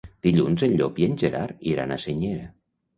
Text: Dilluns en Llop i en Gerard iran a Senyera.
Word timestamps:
Dilluns 0.27 0.65
en 0.69 0.73
Llop 0.79 0.97
i 1.03 1.07
en 1.11 1.15
Gerard 1.25 1.63
iran 1.77 1.97
a 1.99 2.03
Senyera. 2.09 2.53